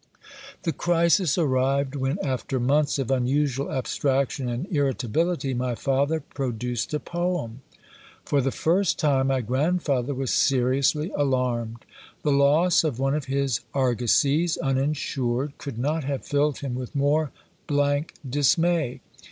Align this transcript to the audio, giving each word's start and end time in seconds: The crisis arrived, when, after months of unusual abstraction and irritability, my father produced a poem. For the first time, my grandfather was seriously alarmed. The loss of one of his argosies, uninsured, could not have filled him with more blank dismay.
The 0.63 0.73
crisis 0.73 1.37
arrived, 1.37 1.93
when, 1.93 2.17
after 2.23 2.59
months 2.59 2.97
of 2.97 3.11
unusual 3.11 3.71
abstraction 3.71 4.49
and 4.49 4.65
irritability, 4.71 5.53
my 5.53 5.75
father 5.75 6.19
produced 6.19 6.91
a 6.95 6.99
poem. 6.99 7.61
For 8.25 8.41
the 8.41 8.49
first 8.49 8.97
time, 8.97 9.27
my 9.27 9.41
grandfather 9.41 10.15
was 10.15 10.31
seriously 10.33 11.11
alarmed. 11.15 11.85
The 12.23 12.31
loss 12.31 12.83
of 12.83 12.97
one 12.97 13.13
of 13.13 13.25
his 13.25 13.59
argosies, 13.75 14.57
uninsured, 14.57 15.59
could 15.59 15.77
not 15.77 16.03
have 16.05 16.25
filled 16.25 16.61
him 16.61 16.73
with 16.73 16.95
more 16.95 17.29
blank 17.67 18.15
dismay. 18.27 19.01